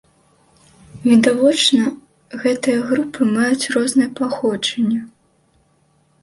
Відавочна, 1.09 1.85
гэтыя 2.45 2.79
групы 2.87 3.21
маюць 3.35 3.69
рознае 3.77 4.09
паходжанне. 4.21 4.99